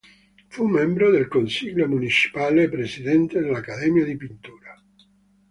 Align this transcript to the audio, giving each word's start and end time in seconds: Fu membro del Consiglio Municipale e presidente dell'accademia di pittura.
Fu 0.47 0.65
membro 0.65 1.11
del 1.11 1.27
Consiglio 1.27 1.87
Municipale 1.87 2.63
e 2.63 2.69
presidente 2.69 3.39
dell'accademia 3.39 4.03
di 4.03 4.17
pittura. 4.17 4.73